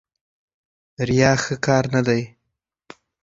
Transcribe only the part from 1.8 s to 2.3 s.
نه دی.